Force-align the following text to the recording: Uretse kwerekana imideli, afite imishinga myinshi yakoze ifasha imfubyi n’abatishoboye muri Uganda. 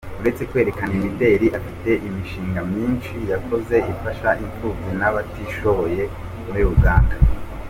Uretse 0.19 0.43
kwerekana 0.49 0.93
imideli, 0.99 1.47
afite 1.59 1.89
imishinga 2.07 2.59
myinshi 2.69 3.15
yakoze 3.31 3.75
ifasha 3.93 4.29
imfubyi 4.43 4.89
n’abatishoboye 4.99 6.03
muri 6.45 6.61
Uganda. 6.75 7.15